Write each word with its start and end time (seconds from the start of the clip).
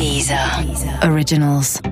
Deezer 0.00 0.38
Originals. 1.12 1.82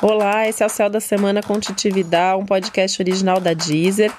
Olá, 0.00 0.46
esse 0.46 0.62
é 0.62 0.66
o 0.66 0.68
Céu 0.68 0.88
da 0.88 1.00
Semana 1.00 1.42
com 1.42 1.58
Titividade, 1.58 2.40
um 2.40 2.46
podcast 2.46 3.02
original 3.02 3.40
da 3.40 3.52
Deezer. 3.52 4.12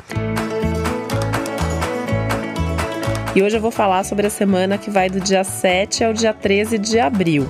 E 3.34 3.42
hoje 3.42 3.56
eu 3.56 3.62
vou 3.62 3.72
falar 3.72 4.04
sobre 4.04 4.28
a 4.28 4.30
semana 4.30 4.78
que 4.78 4.90
vai 4.90 5.10
do 5.10 5.22
dia 5.22 5.42
7 5.46 6.04
ao 6.04 6.12
dia 6.12 6.34
13 6.34 6.78
de 6.78 7.00
abril. 7.00 7.48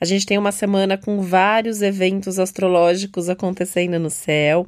A 0.00 0.04
gente 0.04 0.26
tem 0.26 0.36
uma 0.36 0.50
semana 0.50 0.98
com 0.98 1.20
vários 1.20 1.82
eventos 1.82 2.40
astrológicos 2.40 3.28
acontecendo 3.28 4.00
no 4.00 4.10
céu. 4.10 4.66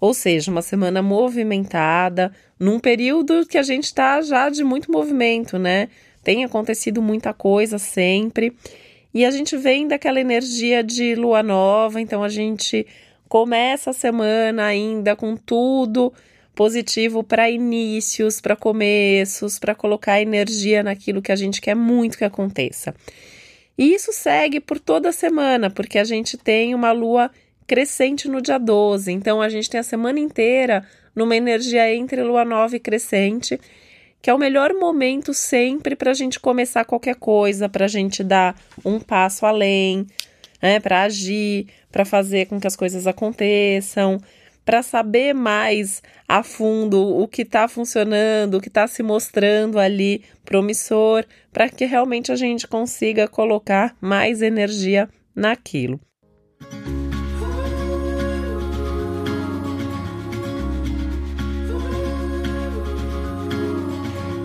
Ou 0.00 0.14
seja, 0.14 0.50
uma 0.50 0.62
semana 0.62 1.02
movimentada, 1.02 2.32
num 2.58 2.80
período 2.80 3.46
que 3.46 3.58
a 3.58 3.62
gente 3.62 3.84
está 3.84 4.22
já 4.22 4.48
de 4.48 4.64
muito 4.64 4.90
movimento, 4.90 5.58
né? 5.58 5.88
Tem 6.24 6.44
acontecido 6.44 7.02
muita 7.02 7.34
coisa 7.34 7.78
sempre. 7.78 8.56
E 9.12 9.24
a 9.24 9.30
gente 9.30 9.56
vem 9.56 9.86
daquela 9.86 10.20
energia 10.20 10.82
de 10.82 11.14
lua 11.14 11.42
nova, 11.42 12.00
então 12.00 12.22
a 12.22 12.28
gente 12.28 12.86
começa 13.28 13.90
a 13.90 13.92
semana 13.92 14.64
ainda 14.64 15.14
com 15.14 15.36
tudo 15.36 16.12
positivo 16.54 17.22
para 17.22 17.50
inícios, 17.50 18.40
para 18.40 18.56
começos, 18.56 19.58
para 19.58 19.74
colocar 19.74 20.20
energia 20.20 20.82
naquilo 20.82 21.22
que 21.22 21.32
a 21.32 21.36
gente 21.36 21.60
quer 21.60 21.74
muito 21.74 22.18
que 22.18 22.24
aconteça. 22.24 22.94
E 23.76 23.94
isso 23.94 24.12
segue 24.12 24.60
por 24.60 24.78
toda 24.78 25.08
a 25.08 25.12
semana, 25.12 25.70
porque 25.70 25.98
a 25.98 26.04
gente 26.04 26.36
tem 26.36 26.74
uma 26.74 26.92
lua 26.92 27.30
crescente 27.70 28.26
no 28.26 28.42
dia 28.42 28.58
12. 28.58 29.12
Então 29.12 29.40
a 29.40 29.48
gente 29.48 29.70
tem 29.70 29.78
a 29.78 29.84
semana 29.84 30.18
inteira 30.18 30.84
numa 31.14 31.36
energia 31.36 31.94
entre 31.94 32.20
lua 32.20 32.44
nova 32.44 32.74
e 32.74 32.80
crescente, 32.80 33.60
que 34.20 34.28
é 34.28 34.34
o 34.34 34.38
melhor 34.38 34.74
momento 34.74 35.32
sempre 35.32 35.94
para 35.94 36.10
a 36.10 36.14
gente 36.14 36.40
começar 36.40 36.84
qualquer 36.84 37.14
coisa, 37.14 37.68
para 37.68 37.84
a 37.84 37.88
gente 37.88 38.24
dar 38.24 38.60
um 38.84 38.98
passo 38.98 39.46
além, 39.46 40.04
né, 40.60 40.80
para 40.80 41.02
agir, 41.02 41.68
para 41.92 42.04
fazer 42.04 42.46
com 42.46 42.58
que 42.58 42.66
as 42.66 42.74
coisas 42.74 43.06
aconteçam, 43.06 44.20
para 44.64 44.82
saber 44.82 45.32
mais 45.32 46.02
a 46.26 46.42
fundo 46.42 47.00
o 47.00 47.28
que 47.28 47.42
está 47.42 47.68
funcionando, 47.68 48.54
o 48.54 48.60
que 48.60 48.66
está 48.66 48.88
se 48.88 49.00
mostrando 49.00 49.78
ali 49.78 50.24
promissor, 50.44 51.24
para 51.52 51.68
que 51.68 51.84
realmente 51.84 52.32
a 52.32 52.36
gente 52.36 52.66
consiga 52.66 53.28
colocar 53.28 53.96
mais 54.00 54.42
energia 54.42 55.08
naquilo. 55.36 56.00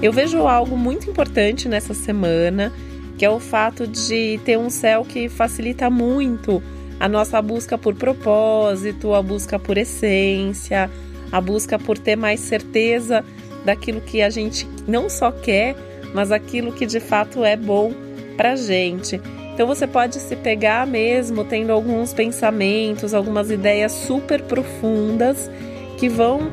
Eu 0.01 0.11
vejo 0.11 0.45
algo 0.45 0.77
muito 0.77 1.09
importante 1.09 1.67
nessa 1.67 1.93
semana, 1.93 2.71
que 3.17 3.25
é 3.25 3.29
o 3.29 3.39
fato 3.39 3.88
de 3.88 4.39
ter 4.43 4.57
um 4.57 4.69
céu 4.69 5.05
que 5.05 5.29
facilita 5.29 5.89
muito 5.89 6.61
a 6.99 7.07
nossa 7.07 7.41
busca 7.41 7.77
por 7.77 7.95
propósito, 7.95 9.13
a 9.13 9.21
busca 9.21 9.57
por 9.57 9.77
essência, 9.77 10.89
a 11.31 11.41
busca 11.41 11.79
por 11.79 11.97
ter 11.97 12.15
mais 12.15 12.39
certeza 12.39 13.23
daquilo 13.63 14.02
que 14.02 14.21
a 14.21 14.29
gente 14.29 14.67
não 14.87 15.09
só 15.09 15.31
quer, 15.31 15.75
mas 16.13 16.31
aquilo 16.31 16.71
que 16.71 16.85
de 16.85 16.99
fato 16.99 17.43
é 17.43 17.57
bom 17.57 17.93
para 18.37 18.55
gente. 18.55 19.19
Então 19.53 19.65
você 19.65 19.87
pode 19.87 20.15
se 20.15 20.35
pegar 20.35 20.85
mesmo 20.85 21.43
tendo 21.45 21.71
alguns 21.71 22.13
pensamentos, 22.13 23.13
algumas 23.13 23.49
ideias 23.49 23.91
super 23.91 24.41
profundas 24.43 25.49
que 25.97 26.09
vão 26.09 26.52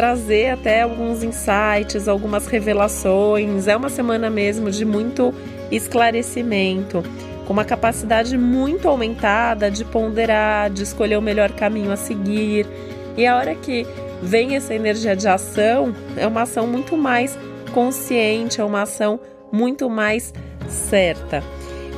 trazer 0.00 0.48
até 0.48 0.80
alguns 0.80 1.22
insights, 1.22 2.08
algumas 2.08 2.46
revelações. 2.46 3.68
É 3.68 3.76
uma 3.76 3.90
semana 3.90 4.30
mesmo 4.30 4.70
de 4.70 4.82
muito 4.82 5.34
esclarecimento, 5.70 7.04
com 7.46 7.52
uma 7.52 7.66
capacidade 7.66 8.38
muito 8.38 8.88
aumentada 8.88 9.70
de 9.70 9.84
ponderar, 9.84 10.70
de 10.70 10.84
escolher 10.84 11.18
o 11.18 11.20
melhor 11.20 11.50
caminho 11.50 11.92
a 11.92 11.96
seguir. 11.96 12.66
E 13.14 13.26
a 13.26 13.36
hora 13.36 13.54
que 13.54 13.86
vem 14.22 14.56
essa 14.56 14.74
energia 14.74 15.14
de 15.14 15.28
ação, 15.28 15.94
é 16.16 16.26
uma 16.26 16.42
ação 16.44 16.66
muito 16.66 16.96
mais 16.96 17.38
consciente, 17.74 18.58
é 18.58 18.64
uma 18.64 18.80
ação 18.80 19.20
muito 19.52 19.90
mais 19.90 20.32
certa. 20.66 21.44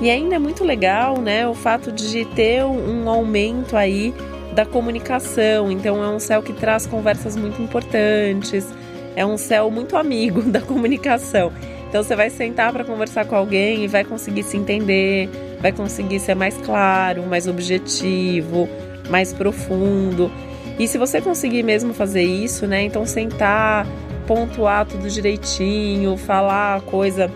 E 0.01 0.11
ainda 0.11 0.35
é 0.35 0.39
muito 0.41 0.65
legal, 0.65 1.19
né, 1.19 1.47
o 1.47 1.55
fato 1.55 1.93
de 1.93 2.25
ter 2.25 2.65
um 2.65 3.09
aumento 3.09 3.77
aí 3.77 4.12
da 4.53 4.65
comunicação. 4.65 5.71
Então 5.71 6.03
é 6.03 6.09
um 6.09 6.19
céu 6.19 6.43
que 6.43 6.53
traz 6.53 6.87
conversas 6.87 7.37
muito 7.37 7.61
importantes, 7.61 8.67
é 9.17 9.25
um 9.25 9.37
céu 9.37 9.71
muito 9.71 9.97
amigo 9.97 10.43
da 10.51 10.61
comunicação. 10.61 11.53
Então 11.89 12.03
você 12.03 12.17
vai 12.17 12.31
sentar 12.31 12.73
para 12.73 12.85
conversar 12.85 13.27
com 13.27 13.35
alguém 13.35 13.85
e 13.85 13.89
vai 13.89 14.05
conseguir 14.05 14.43
se 14.45 14.57
entender, 14.57 15.29
vai 15.61 15.73
conseguir 15.73 16.21
ser 16.21 16.35
mais 16.35 16.57
claro, 16.59 17.23
mais 17.25 17.47
objetivo, 17.47 18.69
mais 19.11 19.33
profundo. 19.33 20.31
E 20.79 20.89
se 20.89 20.97
você 20.97 21.21
conseguir 21.21 21.62
mesmo 21.62 21.93
fazer 21.93 22.23
isso, 22.23 22.67
né? 22.67 22.83
Então 22.83 23.05
sentar, 23.05 23.87
pontuar 24.27 24.87
tudo 24.87 25.09
direitinho, 25.09 26.17
falar 26.17 26.77
a 26.77 26.81
coisa 26.81 27.31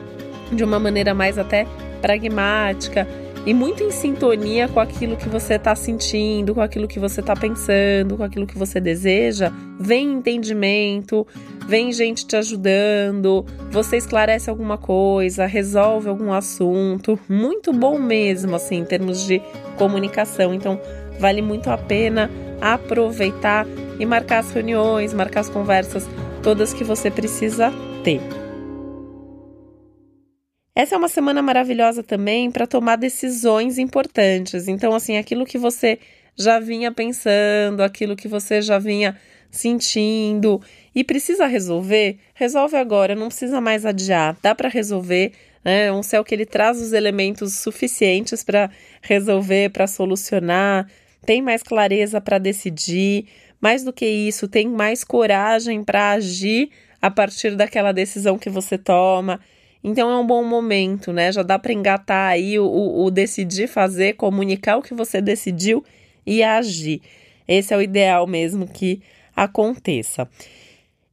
de 0.50 0.64
uma 0.64 0.78
maneira 0.78 1.12
mais 1.12 1.36
até 1.36 1.66
pragmática 2.00 3.06
e 3.46 3.54
muito 3.54 3.80
em 3.84 3.92
sintonia 3.92 4.66
com 4.66 4.80
aquilo 4.80 5.16
que 5.16 5.28
você 5.28 5.54
está 5.54 5.72
sentindo, 5.76 6.52
com 6.52 6.60
aquilo 6.60 6.88
que 6.88 6.98
você 6.98 7.20
está 7.20 7.36
pensando, 7.36 8.16
com 8.16 8.24
aquilo 8.24 8.44
que 8.44 8.58
você 8.58 8.80
deseja, 8.80 9.52
vem 9.78 10.14
entendimento, 10.14 11.24
vem 11.64 11.92
gente 11.92 12.26
te 12.26 12.34
ajudando, 12.34 13.46
você 13.70 13.96
esclarece 13.96 14.50
alguma 14.50 14.76
coisa, 14.76 15.46
resolve 15.46 16.08
algum 16.08 16.32
assunto, 16.32 17.16
muito 17.28 17.72
bom 17.72 18.00
mesmo, 18.00 18.56
assim, 18.56 18.78
em 18.78 18.84
termos 18.84 19.24
de 19.24 19.40
comunicação. 19.78 20.52
Então, 20.52 20.80
vale 21.20 21.40
muito 21.40 21.70
a 21.70 21.78
pena 21.78 22.28
aproveitar 22.60 23.64
e 24.00 24.04
marcar 24.04 24.40
as 24.40 24.50
reuniões, 24.50 25.14
marcar 25.14 25.40
as 25.40 25.48
conversas 25.48 26.04
todas 26.42 26.74
que 26.74 26.82
você 26.82 27.12
precisa 27.12 27.72
ter. 28.02 28.20
Essa 30.76 30.94
é 30.94 30.98
uma 30.98 31.08
semana 31.08 31.40
maravilhosa 31.40 32.02
também 32.02 32.50
para 32.50 32.66
tomar 32.66 32.96
decisões 32.96 33.78
importantes. 33.78 34.68
Então, 34.68 34.94
assim, 34.94 35.16
aquilo 35.16 35.46
que 35.46 35.56
você 35.56 35.98
já 36.36 36.60
vinha 36.60 36.92
pensando, 36.92 37.80
aquilo 37.82 38.14
que 38.14 38.28
você 38.28 38.60
já 38.60 38.78
vinha 38.78 39.16
sentindo 39.50 40.60
e 40.94 41.02
precisa 41.02 41.46
resolver, 41.46 42.18
resolve 42.34 42.76
agora, 42.76 43.14
não 43.14 43.28
precisa 43.28 43.58
mais 43.58 43.86
adiar, 43.86 44.36
dá 44.42 44.54
para 44.54 44.68
resolver. 44.68 45.32
Né? 45.64 45.86
É 45.86 45.92
um 45.92 46.02
céu 46.02 46.22
que 46.22 46.34
ele 46.34 46.44
traz 46.44 46.78
os 46.78 46.92
elementos 46.92 47.54
suficientes 47.54 48.44
para 48.44 48.68
resolver, 49.00 49.70
para 49.70 49.86
solucionar, 49.86 50.86
tem 51.24 51.40
mais 51.40 51.62
clareza 51.62 52.20
para 52.20 52.36
decidir. 52.36 53.24
Mais 53.62 53.82
do 53.82 53.94
que 53.94 54.04
isso, 54.04 54.46
tem 54.46 54.68
mais 54.68 55.02
coragem 55.02 55.82
para 55.82 56.10
agir 56.10 56.68
a 57.00 57.10
partir 57.10 57.56
daquela 57.56 57.92
decisão 57.92 58.36
que 58.36 58.50
você 58.50 58.76
toma. 58.76 59.40
Então 59.82 60.10
é 60.10 60.18
um 60.18 60.26
bom 60.26 60.42
momento, 60.42 61.12
né? 61.12 61.30
Já 61.30 61.42
dá 61.42 61.58
para 61.58 61.72
engatar 61.72 62.30
aí 62.30 62.58
o, 62.58 62.66
o, 62.66 63.10
decidir 63.10 63.68
fazer, 63.68 64.14
comunicar 64.14 64.76
o 64.76 64.82
que 64.82 64.94
você 64.94 65.20
decidiu 65.20 65.84
e 66.26 66.42
agir. 66.42 67.00
Esse 67.46 67.72
é 67.72 67.76
o 67.76 67.82
ideal 67.82 68.26
mesmo 68.26 68.66
que 68.66 69.00
aconteça. 69.34 70.28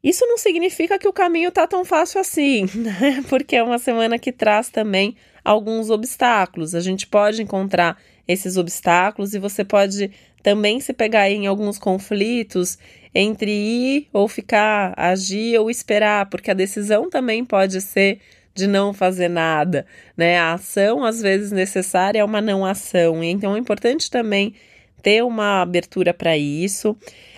Isso 0.03 0.25
não 0.25 0.37
significa 0.37 0.99
que 0.99 1.07
o 1.07 1.13
caminho 1.13 1.51
tá 1.51 1.65
tão 1.65 1.85
fácil 1.85 2.19
assim, 2.19 2.65
né? 2.75 3.23
Porque 3.29 3.55
é 3.55 3.63
uma 3.63 3.77
semana 3.77 4.19
que 4.19 4.31
traz 4.31 4.69
também 4.69 5.15
alguns 5.43 5.89
obstáculos. 5.89 6.75
A 6.75 6.81
gente 6.81 7.07
pode 7.07 7.41
encontrar 7.41 7.97
esses 8.27 8.57
obstáculos 8.57 9.33
e 9.33 9.39
você 9.39 9.63
pode 9.63 10.11
também 10.41 10.79
se 10.79 10.91
pegar 10.93 11.29
em 11.29 11.47
alguns 11.47 11.79
conflitos 11.79 12.77
entre 13.15 13.51
ir 13.51 14.07
ou 14.11 14.27
ficar, 14.27 14.93
agir 14.97 15.57
ou 15.57 15.69
esperar, 15.69 16.29
porque 16.29 16.51
a 16.51 16.55
decisão 16.55 17.09
também 17.09 17.45
pode 17.45 17.79
ser 17.79 18.19
de 18.53 18.67
não 18.67 18.93
fazer 18.93 19.27
nada, 19.27 19.85
né? 20.15 20.37
A 20.37 20.53
ação, 20.53 21.03
às 21.03 21.21
vezes, 21.21 21.51
necessária 21.51 22.19
é 22.19 22.23
uma 22.23 22.41
não 22.41 22.65
ação. 22.65 23.23
Então, 23.23 23.55
é 23.55 23.59
importante 23.59 24.09
também 24.09 24.53
ter 25.01 25.23
uma 25.23 25.61
abertura 25.61 26.13
para 26.13 26.37
isso. 26.37 26.95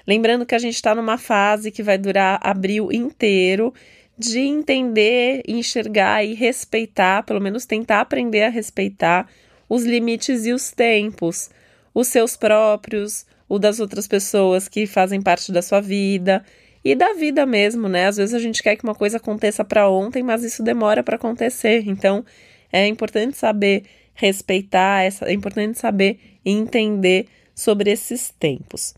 Lembrando 0.07 0.45
que 0.45 0.53
a 0.53 0.59
gente 0.59 0.75
está 0.75 0.94
numa 0.94 1.17
fase 1.17 1.71
que 1.71 1.81
vai 1.81 1.97
durar 1.97 2.39
abril 2.44 2.91
inteiro 2.91 3.73
de 4.17 4.39
entender, 4.39 5.41
enxergar 5.47 6.23
e 6.23 6.33
respeitar, 6.33 7.23
pelo 7.23 7.41
menos 7.41 7.65
tentar 7.65 8.01
aprender 8.01 8.44
a 8.44 8.50
respeitar 8.50 9.27
os 9.67 9.83
limites 9.83 10.45
e 10.45 10.53
os 10.53 10.71
tempos, 10.71 11.50
os 11.94 12.07
seus 12.07 12.38
próprios, 12.38 13.25
o 13.50 13.59
das 13.59 13.79
outras 13.79 14.07
pessoas 14.07 14.67
que 14.67 14.85
fazem 14.85 15.21
parte 15.21 15.51
da 15.51 15.62
sua 15.62 15.81
vida 15.81 16.44
e 16.86 16.94
da 16.94 17.14
vida 17.14 17.48
mesmo, 17.48 17.90
né? 17.90 18.06
Às 18.06 18.18
vezes 18.18 18.36
a 18.36 18.40
gente 18.40 18.62
quer 18.62 18.76
que 18.76 18.84
uma 18.84 18.94
coisa 18.94 19.18
aconteça 19.18 19.66
para 19.66 19.90
ontem, 19.90 20.22
mas 20.22 20.44
isso 20.44 20.62
demora 20.62 21.02
para 21.02 21.16
acontecer. 21.16 21.84
Então, 21.88 22.24
é 22.72 22.86
importante 22.86 23.36
saber 23.36 23.84
respeitar, 24.14 25.04
é 25.04 25.34
importante 25.34 25.80
saber 25.80 26.20
entender 26.46 27.26
sobre 27.56 27.90
esses 27.90 28.32
tempos. 28.40 28.94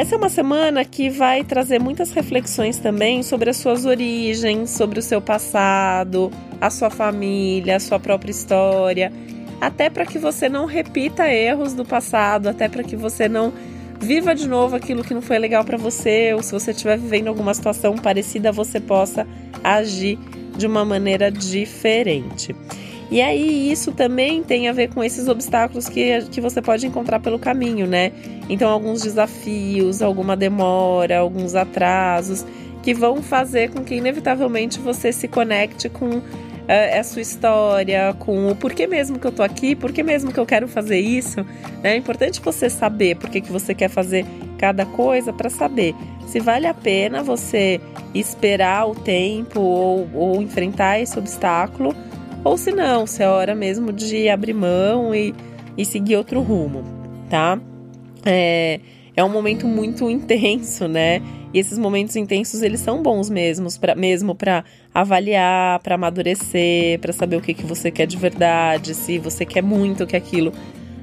Essa 0.00 0.14
é 0.14 0.18
uma 0.18 0.30
semana 0.30 0.82
que 0.82 1.10
vai 1.10 1.44
trazer 1.44 1.78
muitas 1.78 2.10
reflexões 2.10 2.78
também 2.78 3.22
sobre 3.22 3.50
as 3.50 3.58
suas 3.58 3.84
origens, 3.84 4.70
sobre 4.70 4.98
o 4.98 5.02
seu 5.02 5.20
passado, 5.20 6.30
a 6.58 6.70
sua 6.70 6.88
família, 6.88 7.76
a 7.76 7.80
sua 7.80 8.00
própria 8.00 8.30
história, 8.30 9.12
até 9.60 9.90
para 9.90 10.06
que 10.06 10.18
você 10.18 10.48
não 10.48 10.64
repita 10.64 11.30
erros 11.30 11.74
do 11.74 11.84
passado, 11.84 12.48
até 12.48 12.66
para 12.66 12.82
que 12.82 12.96
você 12.96 13.28
não 13.28 13.52
viva 14.00 14.34
de 14.34 14.48
novo 14.48 14.74
aquilo 14.74 15.04
que 15.04 15.12
não 15.12 15.20
foi 15.20 15.38
legal 15.38 15.66
para 15.66 15.76
você, 15.76 16.32
ou 16.32 16.42
se 16.42 16.52
você 16.52 16.70
estiver 16.70 16.96
vivendo 16.96 17.28
alguma 17.28 17.52
situação 17.52 17.94
parecida, 17.94 18.50
você 18.50 18.80
possa 18.80 19.26
agir 19.62 20.18
de 20.56 20.66
uma 20.66 20.82
maneira 20.82 21.30
diferente. 21.30 22.56
E 23.10 23.20
aí 23.20 23.72
isso 23.72 23.90
também 23.90 24.42
tem 24.42 24.68
a 24.68 24.72
ver 24.72 24.88
com 24.88 25.02
esses 25.02 25.26
obstáculos 25.26 25.88
que, 25.88 26.22
que 26.30 26.40
você 26.40 26.62
pode 26.62 26.86
encontrar 26.86 27.18
pelo 27.18 27.38
caminho, 27.40 27.86
né? 27.86 28.12
Então 28.48 28.70
alguns 28.70 29.02
desafios, 29.02 30.00
alguma 30.00 30.36
demora, 30.36 31.18
alguns 31.18 31.56
atrasos 31.56 32.46
que 32.82 32.94
vão 32.94 33.20
fazer 33.20 33.70
com 33.70 33.82
que 33.82 33.96
inevitavelmente 33.96 34.78
você 34.78 35.12
se 35.12 35.26
conecte 35.26 35.88
com 35.88 36.22
é, 36.68 37.00
a 37.00 37.04
sua 37.04 37.20
história, 37.20 38.14
com 38.20 38.48
o 38.48 38.54
porquê 38.54 38.86
mesmo 38.86 39.18
que 39.18 39.26
eu 39.26 39.32
tô 39.32 39.42
aqui, 39.42 39.74
porquê 39.74 40.04
mesmo 40.04 40.32
que 40.32 40.38
eu 40.38 40.46
quero 40.46 40.68
fazer 40.68 41.00
isso. 41.00 41.44
Né? 41.82 41.94
É 41.94 41.96
importante 41.96 42.40
você 42.40 42.70
saber 42.70 43.16
por 43.16 43.28
que, 43.28 43.40
que 43.40 43.50
você 43.50 43.74
quer 43.74 43.88
fazer 43.88 44.24
cada 44.56 44.86
coisa 44.86 45.32
para 45.32 45.50
saber 45.50 45.96
se 46.28 46.38
vale 46.38 46.68
a 46.68 46.74
pena 46.74 47.24
você 47.24 47.80
esperar 48.14 48.86
o 48.88 48.94
tempo 48.94 49.60
ou, 49.60 50.08
ou 50.14 50.42
enfrentar 50.42 51.00
esse 51.00 51.18
obstáculo 51.18 51.92
ou 52.44 52.56
se 52.56 52.72
não, 52.72 53.06
se 53.06 53.22
é 53.22 53.28
hora 53.28 53.54
mesmo 53.54 53.92
de 53.92 54.28
abrir 54.28 54.54
mão 54.54 55.14
e, 55.14 55.34
e 55.76 55.84
seguir 55.84 56.16
outro 56.16 56.40
rumo, 56.40 56.82
tá? 57.28 57.58
É, 58.24 58.80
é 59.16 59.24
um 59.24 59.28
momento 59.28 59.66
muito 59.66 60.08
intenso, 60.10 60.88
né? 60.88 61.22
E 61.52 61.58
esses 61.58 61.78
momentos 61.78 62.14
intensos, 62.14 62.62
eles 62.62 62.80
são 62.80 63.02
bons 63.02 63.28
mesmos 63.28 63.76
pra, 63.76 63.94
mesmo 63.94 64.34
para 64.34 64.64
avaliar, 64.94 65.80
para 65.80 65.96
amadurecer, 65.96 66.98
para 67.00 67.12
saber 67.12 67.36
o 67.36 67.40
que, 67.40 67.52
que 67.52 67.66
você 67.66 67.90
quer 67.90 68.06
de 68.06 68.16
verdade, 68.16 68.94
se 68.94 69.18
você 69.18 69.44
quer 69.44 69.62
muito 69.62 70.06
que 70.06 70.16
aquilo 70.16 70.52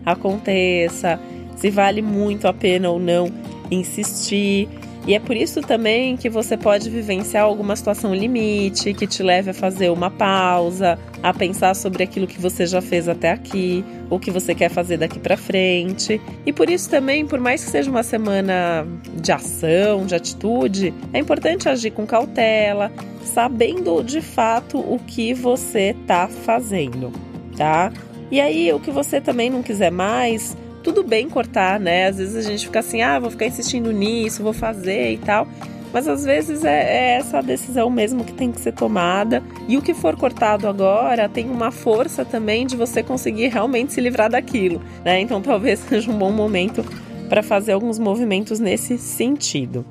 aconteça, 0.05 1.19
se 1.57 1.69
vale 1.69 2.01
muito 2.01 2.47
a 2.47 2.53
pena 2.53 2.89
ou 2.89 2.97
não 2.97 3.29
insistir. 3.69 4.69
E 5.07 5.15
é 5.15 5.19
por 5.21 5.37
isso 5.37 5.61
também 5.61 6.17
que 6.17 6.29
você 6.29 6.57
pode 6.57 6.89
vivenciar 6.89 7.45
alguma 7.45 7.77
situação 7.77 8.13
limite 8.13 8.93
que 8.93 9.07
te 9.07 9.23
leve 9.23 9.51
a 9.51 9.53
fazer 9.53 9.89
uma 9.89 10.11
pausa, 10.11 10.99
a 11.23 11.33
pensar 11.33 11.73
sobre 11.77 12.03
aquilo 12.03 12.27
que 12.27 12.41
você 12.41 12.67
já 12.67 12.81
fez 12.81 13.07
até 13.07 13.31
aqui, 13.31 13.85
o 14.09 14.19
que 14.19 14.29
você 14.29 14.53
quer 14.53 14.69
fazer 14.69 14.97
daqui 14.97 15.17
para 15.17 15.37
frente. 15.37 16.19
E 16.45 16.51
por 16.51 16.69
isso 16.69 16.89
também, 16.89 17.25
por 17.25 17.39
mais 17.39 17.63
que 17.63 17.71
seja 17.71 17.89
uma 17.89 18.03
semana 18.03 18.85
de 19.21 19.31
ação, 19.31 20.05
de 20.05 20.13
atitude, 20.13 20.93
é 21.13 21.19
importante 21.19 21.69
agir 21.69 21.91
com 21.91 22.05
cautela, 22.05 22.91
sabendo 23.23 24.03
de 24.03 24.19
fato 24.19 24.77
o 24.77 24.99
que 24.99 25.33
você 25.33 25.95
tá 26.05 26.27
fazendo, 26.27 27.13
tá? 27.55 27.93
E 28.29 28.41
aí, 28.41 28.73
o 28.73 28.79
que 28.81 28.91
você 28.91 29.21
também 29.21 29.49
não 29.49 29.63
quiser 29.63 29.89
mais, 29.89 30.57
tudo 30.87 31.03
bem 31.03 31.27
cortar, 31.27 31.81
né? 31.81 32.07
Às 32.07 32.17
vezes 32.17 32.35
a 32.37 32.49
gente 32.49 32.65
fica 32.65 32.79
assim, 32.79 33.01
ah, 33.01 33.19
vou 33.19 33.29
ficar 33.29 33.45
insistindo 33.45 33.91
nisso, 33.91 34.41
vou 34.41 34.53
fazer 34.53 35.11
e 35.11 35.17
tal. 35.17 35.45
Mas 35.91 36.07
às 36.07 36.23
vezes 36.23 36.63
é, 36.63 37.15
é, 37.15 37.17
essa 37.17 37.41
decisão 37.41 37.89
mesmo 37.89 38.23
que 38.23 38.31
tem 38.31 38.53
que 38.53 38.61
ser 38.61 38.71
tomada. 38.71 39.43
E 39.67 39.77
o 39.77 39.81
que 39.81 39.93
for 39.93 40.15
cortado 40.15 40.65
agora 40.65 41.27
tem 41.27 41.49
uma 41.49 41.71
força 41.71 42.23
também 42.23 42.65
de 42.65 42.77
você 42.77 43.03
conseguir 43.03 43.49
realmente 43.49 43.91
se 43.91 43.99
livrar 43.99 44.29
daquilo, 44.29 44.81
né? 45.03 45.19
Então 45.19 45.41
talvez 45.41 45.79
seja 45.89 46.09
um 46.09 46.17
bom 46.17 46.31
momento 46.31 46.85
para 47.27 47.43
fazer 47.43 47.73
alguns 47.73 47.99
movimentos 47.99 48.57
nesse 48.57 48.97
sentido. 48.97 49.85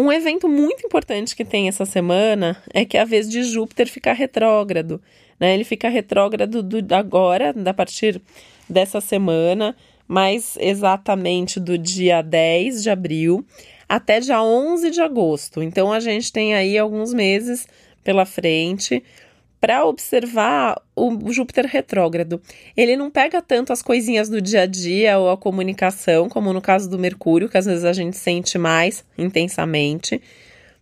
Um 0.00 0.10
evento 0.10 0.48
muito 0.48 0.86
importante 0.86 1.36
que 1.36 1.44
tem 1.44 1.68
essa 1.68 1.84
semana 1.84 2.56
é 2.72 2.84
que 2.86 2.96
é 2.96 3.00
a 3.00 3.04
vez 3.04 3.28
de 3.28 3.42
Júpiter 3.42 3.88
ficar 3.88 4.14
retrógrado. 4.14 5.02
Né? 5.38 5.54
Ele 5.54 5.64
fica 5.64 5.88
retrógrado 5.88 6.62
do, 6.62 6.94
agora, 6.94 7.54
a 7.64 7.74
partir 7.74 8.20
dessa 8.68 9.00
semana, 9.00 9.74
mais 10.06 10.56
exatamente 10.60 11.60
do 11.60 11.76
dia 11.76 12.22
10 12.22 12.82
de 12.82 12.90
abril 12.90 13.44
até 13.88 14.20
dia 14.20 14.42
11 14.42 14.90
de 14.90 15.00
agosto. 15.00 15.62
Então 15.62 15.92
a 15.92 16.00
gente 16.00 16.32
tem 16.32 16.54
aí 16.54 16.76
alguns 16.76 17.14
meses 17.14 17.66
pela 18.04 18.26
frente 18.26 19.02
para 19.60 19.84
observar 19.84 20.80
o 20.94 21.32
Júpiter 21.32 21.66
retrógrado. 21.66 22.40
Ele 22.76 22.96
não 22.96 23.10
pega 23.10 23.42
tanto 23.42 23.72
as 23.72 23.82
coisinhas 23.82 24.28
do 24.28 24.40
dia 24.40 24.62
a 24.62 24.66
dia 24.66 25.18
ou 25.18 25.30
a 25.30 25.36
comunicação, 25.36 26.28
como 26.28 26.52
no 26.52 26.60
caso 26.60 26.88
do 26.88 26.98
Mercúrio, 26.98 27.48
que 27.48 27.58
às 27.58 27.66
vezes 27.66 27.84
a 27.84 27.92
gente 27.92 28.16
sente 28.16 28.56
mais 28.56 29.04
intensamente. 29.16 30.22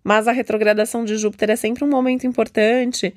Mas 0.05 0.29
a 0.29 0.33
retrogradação 0.33 1.05
de 1.05 1.17
Júpiter 1.17 1.51
é 1.51 1.57
sempre 1.57 1.85
um 1.85 1.89
momento 1.89 2.27
importante 2.27 3.15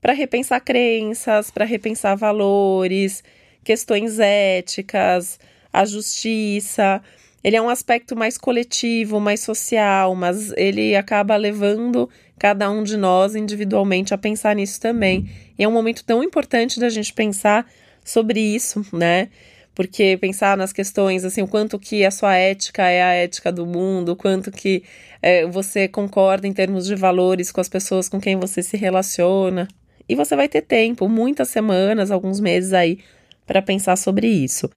para 0.00 0.12
repensar 0.12 0.60
crenças, 0.60 1.50
para 1.50 1.64
repensar 1.64 2.16
valores, 2.16 3.22
questões 3.64 4.18
éticas, 4.18 5.38
a 5.72 5.84
justiça. 5.84 7.02
Ele 7.42 7.56
é 7.56 7.62
um 7.62 7.68
aspecto 7.68 8.16
mais 8.16 8.38
coletivo, 8.38 9.20
mais 9.20 9.40
social, 9.40 10.14
mas 10.14 10.52
ele 10.56 10.96
acaba 10.96 11.36
levando 11.36 12.08
cada 12.38 12.70
um 12.70 12.82
de 12.82 12.96
nós 12.96 13.34
individualmente 13.34 14.12
a 14.12 14.18
pensar 14.18 14.54
nisso 14.54 14.80
também. 14.80 15.28
E 15.58 15.64
é 15.64 15.68
um 15.68 15.72
momento 15.72 16.04
tão 16.04 16.22
importante 16.22 16.78
da 16.78 16.88
gente 16.88 17.12
pensar 17.12 17.66
sobre 18.04 18.40
isso, 18.40 18.84
né? 18.92 19.28
Porque 19.74 20.16
pensar 20.16 20.56
nas 20.56 20.72
questões, 20.72 21.24
assim, 21.24 21.42
o 21.42 21.48
quanto 21.48 21.78
que 21.78 22.04
a 22.04 22.10
sua 22.10 22.34
ética 22.34 22.88
é 22.88 23.02
a 23.02 23.12
ética 23.12 23.52
do 23.52 23.66
mundo, 23.66 24.12
o 24.12 24.16
quanto 24.16 24.50
que 24.50 24.82
é, 25.20 25.46
você 25.46 25.86
concorda 25.86 26.46
em 26.46 26.52
termos 26.52 26.86
de 26.86 26.94
valores 26.94 27.52
com 27.52 27.60
as 27.60 27.68
pessoas 27.68 28.08
com 28.08 28.20
quem 28.20 28.36
você 28.36 28.62
se 28.62 28.76
relaciona. 28.76 29.68
E 30.08 30.14
você 30.14 30.36
vai 30.36 30.48
ter 30.48 30.62
tempo, 30.62 31.08
muitas 31.08 31.48
semanas, 31.48 32.10
alguns 32.10 32.38
meses 32.38 32.72
aí, 32.72 32.98
para 33.44 33.60
pensar 33.60 33.96
sobre 33.96 34.28
isso. 34.28 34.70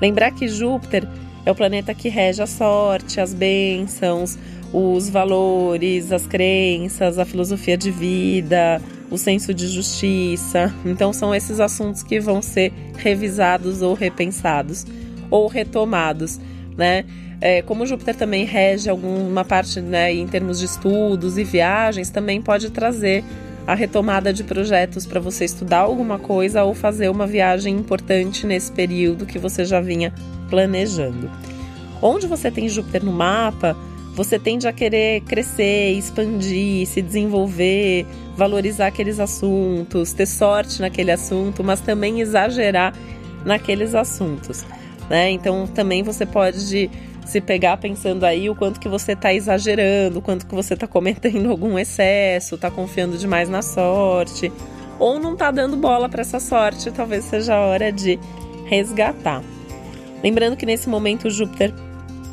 Lembrar 0.00 0.32
que 0.32 0.46
Júpiter 0.46 1.08
é 1.46 1.50
o 1.50 1.54
planeta 1.54 1.94
que 1.94 2.10
rege 2.10 2.42
a 2.42 2.46
sorte, 2.46 3.20
as 3.20 3.32
bênçãos, 3.32 4.36
os 4.70 5.08
valores, 5.08 6.12
as 6.12 6.26
crenças, 6.26 7.18
a 7.18 7.24
filosofia 7.24 7.76
de 7.76 7.90
vida, 7.90 8.82
o 9.10 9.16
senso 9.16 9.54
de 9.54 9.66
justiça. 9.66 10.74
Então, 10.84 11.10
são 11.10 11.34
esses 11.34 11.58
assuntos 11.58 12.02
que 12.02 12.20
vão 12.20 12.42
ser 12.42 12.70
revisados 12.98 13.80
ou 13.80 13.94
repensados 13.94 14.84
ou 15.30 15.46
retomados, 15.46 16.40
né? 16.76 17.04
É, 17.40 17.60
como 17.60 17.86
Júpiter 17.86 18.14
também 18.14 18.44
rege 18.44 18.88
alguma 18.88 19.44
parte 19.44 19.78
né, 19.78 20.10
em 20.10 20.26
termos 20.26 20.58
de 20.58 20.64
estudos 20.64 21.36
e 21.36 21.44
viagens, 21.44 22.08
também 22.08 22.40
pode 22.40 22.70
trazer 22.70 23.22
a 23.66 23.74
retomada 23.74 24.32
de 24.32 24.42
projetos 24.44 25.04
para 25.04 25.20
você 25.20 25.44
estudar 25.44 25.80
alguma 25.80 26.18
coisa 26.18 26.64
ou 26.64 26.74
fazer 26.74 27.10
uma 27.10 27.26
viagem 27.26 27.74
importante 27.76 28.46
nesse 28.46 28.72
período 28.72 29.26
que 29.26 29.38
você 29.38 29.64
já 29.64 29.80
vinha 29.80 30.12
planejando. 30.48 31.30
Onde 32.00 32.26
você 32.26 32.50
tem 32.50 32.66
Júpiter 32.66 33.04
no 33.04 33.12
mapa, 33.12 33.76
você 34.14 34.38
tende 34.38 34.68
a 34.68 34.72
querer 34.72 35.20
crescer, 35.22 35.92
expandir, 35.92 36.86
se 36.86 37.02
desenvolver, 37.02 38.06
valorizar 38.36 38.86
aqueles 38.86 39.18
assuntos, 39.18 40.12
ter 40.12 40.26
sorte 40.26 40.80
naquele 40.80 41.10
assunto, 41.10 41.64
mas 41.64 41.80
também 41.80 42.20
exagerar 42.20 42.94
naqueles 43.44 43.94
assuntos 43.94 44.64
né? 45.08 45.30
Então 45.30 45.66
também 45.66 46.02
você 46.02 46.24
pode 46.26 46.90
se 47.24 47.40
pegar 47.40 47.76
pensando 47.78 48.24
aí 48.24 48.50
o 48.50 48.54
quanto 48.54 48.78
que 48.78 48.88
você 48.88 49.12
está 49.12 49.32
exagerando, 49.32 50.18
o 50.18 50.22
quanto 50.22 50.46
que 50.46 50.54
você 50.54 50.74
está 50.74 50.86
cometendo 50.86 51.50
algum 51.50 51.78
excesso, 51.78 52.54
está 52.54 52.70
confiando 52.70 53.16
demais 53.16 53.48
na 53.48 53.62
sorte, 53.62 54.52
ou 54.98 55.18
não 55.18 55.32
está 55.32 55.50
dando 55.50 55.76
bola 55.76 56.08
para 56.08 56.20
essa 56.20 56.38
sorte, 56.38 56.90
talvez 56.90 57.24
seja 57.24 57.54
a 57.54 57.60
hora 57.60 57.90
de 57.90 58.18
resgatar. 58.66 59.42
Lembrando 60.22 60.56
que 60.56 60.66
nesse 60.66 60.88
momento 60.88 61.28
Júpiter 61.28 61.72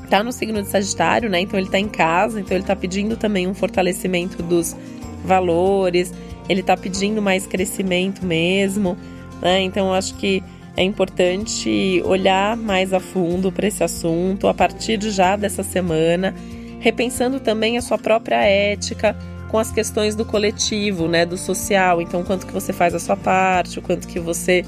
está 0.03 0.23
no 0.23 0.31
signo 0.31 0.61
de 0.61 0.67
Sagitário, 0.67 1.29
né? 1.29 1.39
Então 1.39 1.57
ele 1.57 1.67
está 1.67 1.79
em 1.79 1.87
casa, 1.87 2.39
então 2.39 2.55
ele 2.55 2.63
está 2.63 2.75
pedindo 2.75 3.15
também 3.15 3.47
um 3.47 3.53
fortalecimento 3.53 4.43
dos 4.43 4.75
valores, 5.23 6.13
ele 6.49 6.61
está 6.61 6.75
pedindo 6.75 7.21
mais 7.21 7.47
crescimento 7.47 8.25
mesmo, 8.25 8.97
né? 9.41 9.61
Então 9.61 9.87
eu 9.87 9.93
acho 9.93 10.15
que 10.15 10.40
é 10.75 10.83
importante 10.83 12.01
olhar 12.05 12.55
mais 12.55 12.93
a 12.93 12.99
fundo 12.99 13.51
para 13.51 13.67
esse 13.67 13.83
assunto 13.83 14.47
a 14.47 14.53
partir 14.53 14.99
já 15.01 15.35
dessa 15.35 15.63
semana, 15.63 16.33
repensando 16.79 17.39
também 17.39 17.77
a 17.77 17.81
sua 17.81 17.97
própria 17.97 18.43
ética 18.43 19.15
com 19.49 19.59
as 19.59 19.71
questões 19.71 20.15
do 20.15 20.23
coletivo, 20.23 21.07
né, 21.07 21.25
do 21.25 21.37
social. 21.37 22.01
Então, 22.01 22.23
quanto 22.23 22.47
que 22.47 22.53
você 22.53 22.71
faz 22.71 22.95
a 22.95 22.99
sua 22.99 23.17
parte, 23.17 23.79
o 23.79 23.81
quanto 23.81 24.07
que 24.07 24.19
você 24.19 24.65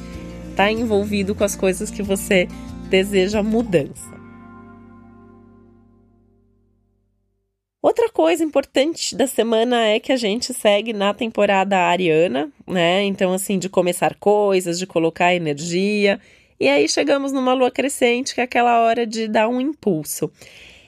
está 0.50 0.70
envolvido 0.70 1.34
com 1.34 1.44
as 1.44 1.56
coisas 1.56 1.90
que 1.90 2.04
você 2.04 2.48
deseja 2.90 3.42
mudança. 3.42 4.13
Coisa 8.24 8.42
importante 8.42 9.18
da 9.18 9.28
semana 9.28 9.86
é 9.86 10.00
que 10.00 10.10
a 10.10 10.16
gente 10.16 10.54
segue 10.54 10.94
na 10.94 11.14
temporada 11.14 11.78
ariana, 11.78 12.50
né? 12.66 13.04
Então, 13.04 13.34
assim, 13.34 13.60
de 13.60 13.68
começar 13.68 14.16
coisas, 14.16 14.80
de 14.80 14.88
colocar 14.88 15.36
energia. 15.36 16.18
E 16.58 16.70
aí 16.70 16.88
chegamos 16.88 17.34
numa 17.34 17.54
lua 17.54 17.70
crescente, 17.70 18.34
que 18.34 18.40
é 18.40 18.46
aquela 18.46 18.80
hora 18.80 19.06
de 19.06 19.28
dar 19.28 19.50
um 19.50 19.60
impulso. 19.60 20.32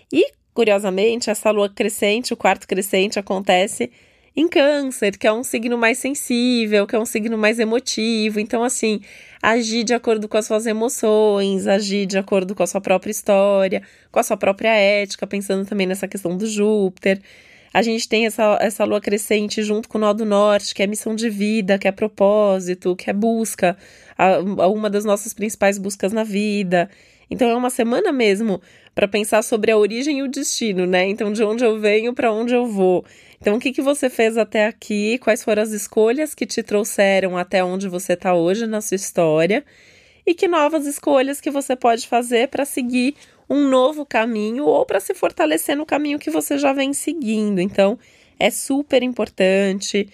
E, 0.10 0.32
curiosamente, 0.54 1.30
essa 1.30 1.51
lua 1.51 1.68
crescente, 1.68 2.34
o 2.34 2.38
quarto 2.38 2.65
crescente, 2.65 3.20
acontece 3.20 3.92
em 4.34 4.48
Câncer, 4.48 5.18
que 5.18 5.27
é 5.27 5.34
um 5.34 5.44
signo 5.44 5.77
mais 5.77 5.98
sensível, 5.98 6.88
que 6.88 6.96
é 6.96 7.00
um 7.00 7.06
signo 7.06 7.38
mais 7.38 7.60
emotivo. 7.60 8.39
Então, 8.39 8.63
assim, 8.63 9.01
agir 9.46 9.84
de 9.84 9.94
acordo 9.94 10.28
com 10.28 10.38
as 10.38 10.48
suas 10.48 10.66
emoções, 10.66 11.68
agir 11.68 12.08
de 12.08 12.18
acordo 12.18 12.56
com 12.56 12.64
a 12.64 12.68
sua 12.68 12.82
própria 12.82 13.12
história, 13.12 13.84
com 14.12 14.20
a 14.20 14.24
sua 14.24 14.36
própria 14.36 14.74
ética, 14.74 15.28
pensando 15.28 15.64
também 15.68 15.86
nessa 15.86 16.08
questão 16.08 16.36
do 16.36 16.48
Júpiter. 16.48 17.22
A 17.72 17.84
gente 17.84 18.10
tem 18.10 18.25
essa, 18.25 18.58
essa 18.60 18.84
lua 18.86 19.00
crescente 19.00 19.62
junto 19.62 19.88
com 19.88 20.00
o 20.00 20.02
nó 20.02 20.14
do 20.14 20.25
norte, 20.25 20.74
que 20.74 20.82
é 20.82 20.88
missão 20.88 21.14
de 21.14 21.30
vida, 21.30 21.78
que 21.78 21.88
é 21.88 21.92
propósito, 21.92 22.96
que 22.96 23.08
é 23.08 23.14
busca, 23.14 23.78
a, 24.18 24.36
a 24.36 24.68
uma 24.68 24.90
das 24.90 25.06
nossas 25.06 25.32
principais 25.32 25.78
buscas 25.78 26.12
na 26.12 26.24
vida. 26.24 26.90
Então 27.29 27.50
é 27.50 27.55
uma 27.55 27.70
semana 27.70 28.12
mesmo 28.12 28.62
para 28.94 29.08
pensar 29.08 29.44
sobre 29.44 29.72
a 29.72 29.77
origem 29.77 30.20
e 30.20 30.24
o 30.24 30.27
destino, 30.27 30.86
né? 30.86 31.05
Então 31.05 31.32
de 31.32 31.44
onde 31.44 31.63
eu 31.63 31.79
venho, 31.79 32.13
para 32.13 32.32
onde 32.32 32.53
eu 32.53 32.65
vou. 32.65 33.05
Então, 33.39 33.58
o 33.58 33.60
que, 33.60 33.72
que 33.72 33.82
você 33.82 34.10
fez 34.10 34.38
até 34.38 34.65
aqui? 34.65 35.20
Quais 35.20 35.44
foram 35.44 35.62
as 35.62 35.72
escolhas 35.72 36.34
que 36.34 36.46
te 36.46 36.63
trouxeram 36.63 37.38
até 37.38 37.63
onde 37.63 37.88
você 37.88 38.13
está 38.13 38.34
hoje 38.34 38.65
na 38.65 38.82
sua 38.82 38.96
história? 38.96 39.63
E 40.25 40.34
que 40.34 40.48
novas 40.48 40.88
escolhas 40.88 41.39
que 41.39 41.51
você 41.51 41.75
pode 41.75 42.08
fazer 42.08 42.48
para 42.48 42.65
seguir 42.65 43.13
um 43.48 43.67
novo 43.70 44.03
caminho 44.03 44.65
ou 44.65 44.84
para 44.86 45.00
se 45.00 45.13
fortalecer 45.13 45.77
no 45.77 45.86
caminho 45.86 46.17
que 46.17 46.32
você 46.32 46.58
já 46.58 46.74
vem 46.74 46.91
seguindo. 46.94 47.60
Então, 47.60 48.00
é 48.39 48.50
super 48.50 49.03
importante 49.03 50.10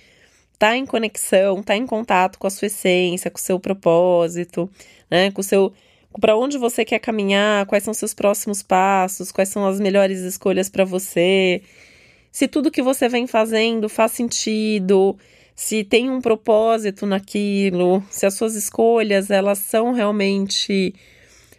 tá 0.60 0.78
em 0.78 0.86
conexão, 0.86 1.64
tá 1.64 1.76
em 1.76 1.88
contato 1.88 2.38
com 2.38 2.46
a 2.46 2.50
sua 2.52 2.68
essência, 2.68 3.32
com 3.32 3.40
o 3.40 3.42
seu 3.42 3.60
propósito, 3.60 4.70
né? 5.10 5.32
Com 5.32 5.42
o 5.42 5.44
seu 5.44 5.74
para 6.20 6.36
onde 6.36 6.58
você 6.58 6.84
quer 6.84 7.00
caminhar, 7.00 7.66
quais 7.66 7.84
são 7.84 7.94
seus 7.94 8.14
próximos 8.14 8.62
passos, 8.62 9.32
quais 9.32 9.50
são 9.50 9.66
as 9.66 9.80
melhores 9.80 10.20
escolhas 10.20 10.70
para 10.70 10.84
você 10.84 11.62
se 12.32 12.48
tudo 12.48 12.72
que 12.72 12.82
você 12.82 13.10
vem 13.10 13.28
fazendo 13.28 13.90
faz 13.90 14.14
sentido, 14.14 15.18
se 15.54 15.84
tem 15.84 16.10
um 16.10 16.22
propósito 16.22 17.06
naquilo, 17.06 18.02
se 18.10 18.26
as 18.26 18.36
suas 18.36 18.56
escolhas 18.56 19.30
elas 19.30 19.60
são 19.60 19.92
realmente 19.92 20.96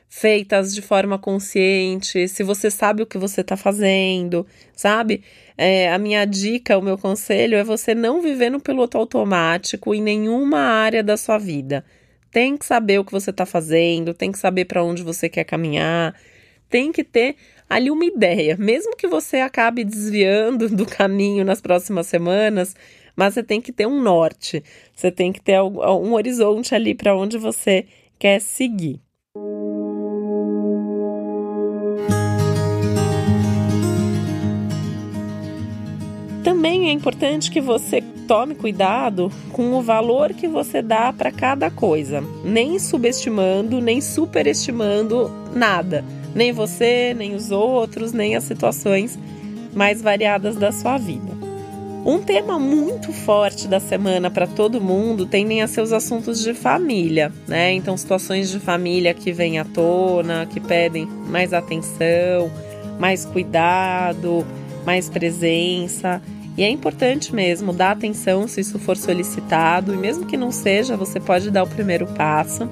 feitas 0.08 0.74
de 0.74 0.82
forma 0.82 1.18
consciente, 1.18 2.26
se 2.26 2.42
você 2.42 2.70
sabe 2.70 3.02
o 3.02 3.06
que 3.06 3.18
você 3.18 3.42
está 3.42 3.56
fazendo, 3.56 4.46
sabe? 4.74 5.22
É, 5.56 5.92
a 5.92 5.98
minha 5.98 6.24
dica, 6.24 6.78
o 6.78 6.82
meu 6.82 6.98
conselho 6.98 7.56
é 7.56 7.64
você 7.64 7.94
não 7.94 8.22
viver 8.22 8.50
no 8.50 8.60
piloto 8.60 8.96
automático 8.98 9.94
em 9.94 10.02
nenhuma 10.02 10.58
área 10.58 11.02
da 11.02 11.16
sua 11.16 11.38
vida. 11.38 11.84
Tem 12.32 12.56
que 12.56 12.64
saber 12.66 12.98
o 12.98 13.04
que 13.04 13.12
você 13.12 13.30
está 13.30 13.46
fazendo, 13.46 14.14
tem 14.14 14.32
que 14.32 14.38
saber 14.38 14.64
para 14.64 14.82
onde 14.82 15.02
você 15.02 15.28
quer 15.28 15.44
caminhar, 15.44 16.18
tem 16.68 16.90
que 16.90 17.04
ter 17.04 17.36
ali 17.68 17.90
uma 17.90 18.06
ideia, 18.06 18.56
mesmo 18.56 18.96
que 18.96 19.06
você 19.06 19.36
acabe 19.36 19.84
desviando 19.84 20.68
do 20.70 20.86
caminho 20.86 21.44
nas 21.44 21.60
próximas 21.60 22.06
semanas, 22.06 22.74
mas 23.14 23.34
você 23.34 23.42
tem 23.42 23.60
que 23.60 23.70
ter 23.70 23.86
um 23.86 24.00
norte, 24.00 24.64
você 24.94 25.12
tem 25.12 25.30
que 25.30 25.42
ter 25.42 25.60
um 25.60 26.14
horizonte 26.14 26.74
ali 26.74 26.94
para 26.94 27.14
onde 27.14 27.36
você 27.36 27.86
quer 28.18 28.40
seguir. 28.40 28.98
Também 36.62 36.90
é 36.90 36.92
importante 36.92 37.50
que 37.50 37.60
você 37.60 38.00
tome 38.28 38.54
cuidado 38.54 39.32
com 39.52 39.72
o 39.74 39.82
valor 39.82 40.32
que 40.32 40.46
você 40.46 40.80
dá 40.80 41.12
para 41.12 41.32
cada 41.32 41.72
coisa, 41.72 42.22
nem 42.44 42.78
subestimando, 42.78 43.80
nem 43.80 44.00
superestimando 44.00 45.28
nada 45.52 46.04
nem 46.32 46.52
você, 46.52 47.14
nem 47.14 47.34
os 47.34 47.50
outros, 47.50 48.12
nem 48.12 48.36
as 48.36 48.44
situações 48.44 49.18
mais 49.74 50.00
variadas 50.00 50.56
da 50.56 50.70
sua 50.72 50.98
vida. 50.98 51.32
Um 52.06 52.20
tema 52.20 52.58
muito 52.58 53.12
forte 53.12 53.68
da 53.68 53.78
semana 53.78 54.30
para 54.30 54.46
todo 54.46 54.80
mundo 54.80 55.26
tendem 55.26 55.62
a 55.62 55.68
ser 55.68 55.80
os 55.80 55.92
assuntos 55.92 56.42
de 56.42 56.54
família, 56.54 57.32
né? 57.48 57.72
Então, 57.72 57.96
situações 57.96 58.50
de 58.50 58.60
família 58.60 59.12
que 59.12 59.32
vêm 59.32 59.58
à 59.58 59.64
tona, 59.64 60.46
que 60.46 60.60
pedem 60.60 61.06
mais 61.06 61.52
atenção, 61.52 62.50
mais 63.00 63.24
cuidado, 63.24 64.46
mais 64.86 65.08
presença. 65.08 66.22
E 66.56 66.62
é 66.62 66.68
importante 66.68 67.34
mesmo 67.34 67.72
dar 67.72 67.92
atenção 67.92 68.46
se 68.46 68.60
isso 68.60 68.78
for 68.78 68.96
solicitado, 68.96 69.94
e 69.94 69.96
mesmo 69.96 70.26
que 70.26 70.36
não 70.36 70.50
seja, 70.50 70.96
você 70.96 71.18
pode 71.18 71.50
dar 71.50 71.62
o 71.62 71.66
primeiro 71.66 72.06
passo 72.06 72.68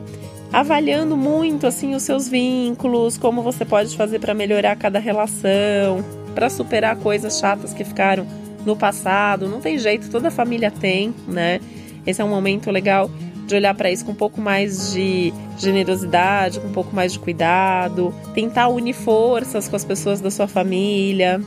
avaliando 0.53 1.17
muito 1.17 1.67
assim 1.67 1.95
os 1.95 2.03
seus 2.03 2.29
vínculos, 2.29 3.17
como 3.17 3.43
você 3.43 3.65
pode 3.65 3.97
fazer 3.97 4.19
para 4.19 4.35
melhorar 4.35 4.77
cada 4.77 4.99
relação, 4.99 6.05
para 6.35 6.51
superar 6.51 6.97
coisas 6.97 7.39
chatas 7.39 7.73
que 7.73 7.85
ficaram 7.85 8.27
no 8.65 8.77
passado. 8.77 9.49
Não 9.49 9.61
tem 9.61 9.79
jeito, 9.79 10.11
toda 10.11 10.31
família 10.31 10.71
tem, 10.71 11.15
né? 11.29 11.61
Esse 12.07 12.21
é 12.21 12.25
um 12.25 12.29
momento 12.29 12.71
legal 12.71 13.11
de 13.47 13.55
olhar 13.55 13.75
para 13.75 13.91
isso 13.91 14.05
com 14.05 14.13
um 14.13 14.17
pouco 14.17 14.41
mais 14.41 14.93
de 14.93 15.33
generosidade, 15.59 16.61
com 16.61 16.69
um 16.69 16.73
pouco 16.73 16.95
mais 16.95 17.13
de 17.13 17.19
cuidado, 17.19 18.15
tentar 18.35 18.69
unir 18.69 18.95
forças 18.95 19.69
com 19.69 19.77
as 19.77 19.85
pessoas 19.85 20.21
da 20.21 20.31
sua 20.31 20.47
família, 20.47 21.41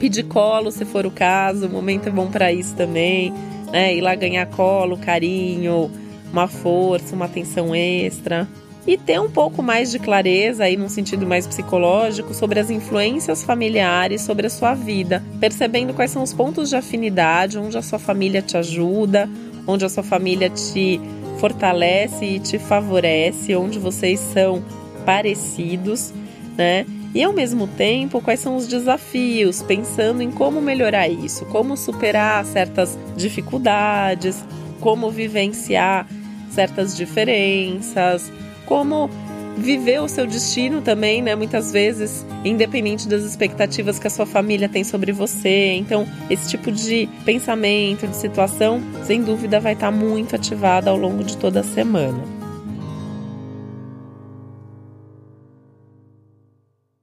pedir 0.00 0.24
colo 0.24 0.72
se 0.72 0.86
for 0.86 1.04
o 1.04 1.10
caso, 1.10 1.66
o 1.66 1.70
momento 1.70 2.08
é 2.08 2.10
bom 2.10 2.28
para 2.28 2.50
isso 2.50 2.74
também, 2.74 3.32
né? 3.70 3.94
Ir 3.94 4.00
lá 4.00 4.14
ganhar 4.14 4.46
colo, 4.46 4.96
carinho, 4.96 5.90
uma 6.32 6.48
força, 6.48 7.14
uma 7.14 7.26
atenção 7.26 7.74
extra. 7.74 8.48
E 8.86 8.96
ter 8.96 9.20
um 9.20 9.30
pouco 9.30 9.62
mais 9.62 9.90
de 9.90 9.98
clareza 9.98 10.64
aí 10.64 10.74
num 10.74 10.88
sentido 10.88 11.26
mais 11.26 11.46
psicológico 11.46 12.32
sobre 12.32 12.58
as 12.58 12.70
influências 12.70 13.44
familiares 13.44 14.22
sobre 14.22 14.46
a 14.46 14.50
sua 14.50 14.72
vida, 14.72 15.22
percebendo 15.38 15.92
quais 15.92 16.10
são 16.10 16.22
os 16.22 16.32
pontos 16.32 16.70
de 16.70 16.76
afinidade, 16.76 17.58
onde 17.58 17.76
a 17.76 17.82
sua 17.82 17.98
família 17.98 18.40
te 18.40 18.56
ajuda, 18.56 19.28
onde 19.66 19.84
a 19.84 19.88
sua 19.90 20.02
família 20.02 20.48
te 20.48 20.98
fortalece 21.38 22.24
e 22.24 22.40
te 22.40 22.58
favorece, 22.58 23.54
onde 23.54 23.78
vocês 23.78 24.18
são 24.18 24.64
parecidos, 25.04 26.12
né? 26.56 26.86
E 27.14 27.24
ao 27.24 27.32
mesmo 27.32 27.66
tempo, 27.66 28.20
quais 28.20 28.40
são 28.40 28.56
os 28.56 28.68
desafios, 28.68 29.62
pensando 29.62 30.22
em 30.22 30.30
como 30.30 30.60
melhorar 30.60 31.08
isso, 31.08 31.44
como 31.46 31.76
superar 31.76 32.44
certas 32.44 32.96
dificuldades, 33.16 34.44
como 34.80 35.10
vivenciar 35.10 36.06
certas 36.50 36.96
diferenças, 36.96 38.30
como 38.64 39.10
viver 39.56 40.00
o 40.00 40.08
seu 40.08 40.26
destino 40.26 40.80
também, 40.80 41.20
né? 41.20 41.34
Muitas 41.34 41.72
vezes, 41.72 42.24
independente 42.44 43.08
das 43.08 43.22
expectativas 43.24 43.98
que 43.98 44.06
a 44.06 44.10
sua 44.10 44.26
família 44.26 44.68
tem 44.68 44.84
sobre 44.84 45.10
você. 45.10 45.72
Então, 45.72 46.06
esse 46.30 46.48
tipo 46.48 46.70
de 46.70 47.08
pensamento, 47.24 48.06
de 48.06 48.16
situação, 48.16 48.80
sem 49.04 49.22
dúvida 49.22 49.58
vai 49.58 49.72
estar 49.72 49.90
muito 49.90 50.36
ativada 50.36 50.90
ao 50.90 50.96
longo 50.96 51.24
de 51.24 51.36
toda 51.36 51.60
a 51.60 51.64
semana. 51.64 52.39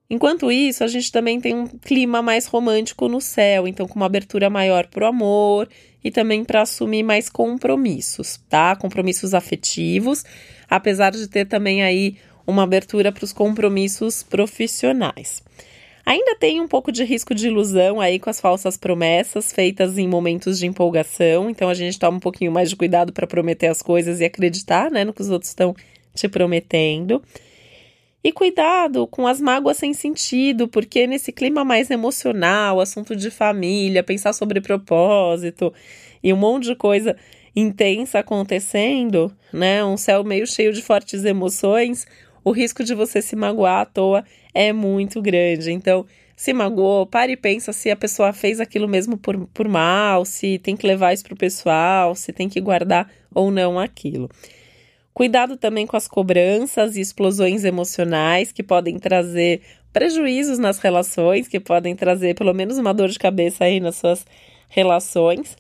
Enquanto 0.10 0.50
isso, 0.50 0.84
a 0.84 0.88
gente 0.88 1.12
também 1.12 1.42
tem 1.42 1.54
um 1.54 1.68
clima 1.68 2.22
mais 2.22 2.46
romântico 2.46 3.10
no 3.10 3.20
céu, 3.20 3.68
então 3.68 3.88
com 3.88 3.96
uma 3.96 4.06
abertura 4.06 4.50
maior 4.50 4.88
para 4.88 5.04
o 5.04 5.08
amor 5.08 5.68
e 6.02 6.10
também 6.10 6.46
para 6.46 6.62
assumir 6.62 7.04
mais 7.04 7.30
compromissos, 7.30 8.40
tá? 8.48 8.76
Compromissos 8.78 9.34
afetivos, 9.34 10.24
apesar 10.70 11.12
de 11.12 11.28
ter 11.28 11.46
também 11.46 11.84
aí 11.84 12.16
uma 12.46 12.64
abertura 12.64 13.12
para 13.12 13.26
os 13.26 13.34
compromissos 13.34 14.24
profissionais. 14.24 15.44
Ainda 16.06 16.38
tem 16.38 16.62
um 16.62 16.70
pouco 16.70 16.90
de 16.90 17.04
risco 17.04 17.36
de 17.36 17.48
ilusão 17.48 18.00
aí 18.00 18.18
com 18.18 18.30
as 18.30 18.40
falsas 18.40 18.78
promessas 18.78 19.52
feitas 19.52 19.98
em 19.98 20.08
momentos 20.08 20.58
de 20.58 20.66
empolgação, 20.66 21.50
então 21.50 21.68
a 21.68 21.74
gente 21.74 22.00
toma 22.00 22.16
um 22.16 22.22
pouquinho 22.22 22.50
mais 22.50 22.70
de 22.70 22.78
cuidado 22.78 23.12
para 23.12 23.28
prometer 23.28 23.68
as 23.68 23.82
coisas 23.82 24.22
e 24.22 24.24
acreditar, 24.24 24.90
né, 24.90 25.04
no 25.04 25.12
que 25.12 25.20
os 25.22 25.30
outros 25.30 25.50
estão 25.50 25.76
te 26.16 26.30
prometendo. 26.30 27.22
E 28.28 28.32
cuidado 28.34 29.08
com 29.08 29.26
as 29.26 29.40
mágoas 29.40 29.78
sem 29.78 29.94
sentido, 29.94 30.68
porque 30.68 31.08
nesse 31.08 31.32
clima 31.32 31.64
mais 31.64 31.90
emocional, 31.90 32.82
assunto 32.82 33.16
de 33.16 33.32
família, 33.32 34.04
pensar 34.04 34.34
sobre 34.34 34.60
propósito 34.60 35.74
e 36.22 36.34
um 36.34 36.36
monte 36.36 36.66
de 36.66 36.76
coisa 36.76 37.16
intensa 37.56 38.20
acontecendo, 38.20 39.34
né? 39.54 39.82
Um 39.82 39.96
céu 39.96 40.26
meio 40.26 40.46
cheio 40.46 40.74
de 40.74 40.82
fortes 40.82 41.24
emoções, 41.24 42.06
o 42.44 42.52
risco 42.52 42.84
de 42.84 42.94
você 42.94 43.22
se 43.22 43.34
magoar 43.34 43.80
à 43.80 43.86
toa 43.86 44.26
é 44.54 44.74
muito 44.74 45.22
grande. 45.22 45.72
Então, 45.72 46.06
se 46.36 46.52
magoou, 46.52 47.06
pare 47.06 47.32
e 47.32 47.38
pensa 47.38 47.72
se 47.72 47.90
a 47.90 47.96
pessoa 47.96 48.34
fez 48.34 48.60
aquilo 48.60 48.90
mesmo 48.90 49.18
por, 49.18 49.48
por 49.54 49.70
mal, 49.70 50.26
se 50.26 50.60
tem 50.60 50.76
que 50.76 50.86
levar 50.86 51.14
isso 51.14 51.24
para 51.24 51.34
o 51.34 51.38
pessoal, 51.38 52.14
se 52.14 52.34
tem 52.34 52.50
que 52.50 52.60
guardar 52.60 53.10
ou 53.34 53.50
não 53.50 53.80
aquilo. 53.80 54.30
Cuidado 55.18 55.58
também 55.58 55.88
com 55.88 55.98
as 55.98 56.08
cobranças 56.08 56.96
e 56.96 57.02
explosões 57.02 57.66
emocionais 57.66 58.52
que 58.52 58.62
podem 58.62 59.00
trazer 59.00 59.62
prejuízos 59.92 60.60
nas 60.60 60.78
relações 60.78 61.48
que 61.48 61.60
podem 61.60 61.96
trazer 61.96 62.36
pelo 62.36 62.54
menos 62.54 62.78
uma 62.78 62.94
dor 62.94 63.10
de 63.10 63.18
cabeça 63.18 63.64
aí 63.64 63.80
nas 63.80 63.96
suas 63.96 64.28
relações. 64.70 65.58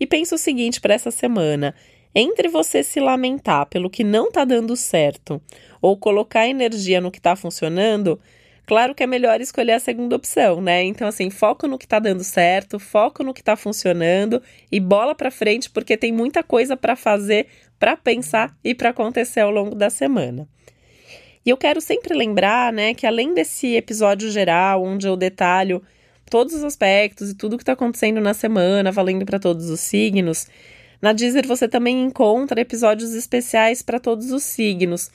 E 0.00 0.06
pensa 0.06 0.36
o 0.36 0.38
seguinte 0.38 0.80
para 0.80 0.94
essa 0.94 1.10
semana: 1.10 1.74
entre 2.14 2.48
você 2.48 2.82
se 2.82 2.98
lamentar 2.98 3.66
pelo 3.66 3.90
que 3.90 4.02
não 4.02 4.28
está 4.28 4.42
dando 4.42 4.74
certo 4.74 5.38
ou 5.82 5.98
colocar 5.98 6.48
energia 6.48 6.98
no 6.98 7.10
que 7.10 7.18
está 7.18 7.36
funcionando, 7.36 8.18
claro 8.64 8.94
que 8.94 9.02
é 9.02 9.06
melhor 9.06 9.38
escolher 9.38 9.72
a 9.72 9.80
segunda 9.80 10.16
opção, 10.16 10.62
né? 10.62 10.82
Então, 10.82 11.06
assim, 11.06 11.28
foco 11.28 11.68
no 11.68 11.76
que 11.76 11.84
está 11.84 11.98
dando 11.98 12.24
certo, 12.24 12.78
foco 12.78 13.22
no 13.22 13.34
que 13.34 13.42
está 13.42 13.54
funcionando 13.54 14.40
e 14.72 14.80
bola 14.80 15.14
para 15.14 15.30
frente, 15.30 15.68
porque 15.68 15.94
tem 15.94 16.10
muita 16.10 16.42
coisa 16.42 16.74
para 16.74 16.96
fazer, 16.96 17.48
para 17.78 17.96
pensar 17.96 18.56
e 18.62 18.74
para 18.74 18.90
acontecer 18.90 19.40
ao 19.40 19.50
longo 19.50 19.74
da 19.74 19.90
semana. 19.90 20.48
E 21.44 21.50
eu 21.50 21.56
quero 21.56 21.80
sempre 21.80 22.14
lembrar, 22.14 22.72
né, 22.72 22.94
que 22.94 23.06
além 23.06 23.34
desse 23.34 23.74
episódio 23.74 24.30
geral, 24.30 24.82
onde 24.82 25.06
eu 25.06 25.16
detalho 25.16 25.82
todos 26.30 26.54
os 26.54 26.64
aspectos 26.64 27.30
e 27.30 27.34
tudo 27.34 27.56
que 27.56 27.62
está 27.62 27.74
acontecendo 27.74 28.20
na 28.20 28.32
semana, 28.32 28.90
valendo 28.90 29.26
para 29.26 29.38
todos 29.38 29.68
os 29.68 29.80
signos, 29.80 30.46
na 31.02 31.12
Deezer 31.12 31.46
você 31.46 31.68
também 31.68 32.02
encontra 32.02 32.62
episódios 32.62 33.12
especiais 33.12 33.82
para 33.82 34.00
todos 34.00 34.32
os 34.32 34.42
signos. 34.42 35.10